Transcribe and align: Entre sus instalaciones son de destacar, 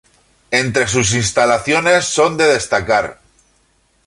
Entre 0.49 0.87
sus 0.87 1.13
instalaciones 1.13 2.05
son 2.05 2.35
de 2.35 2.45
destacar, 2.47 3.19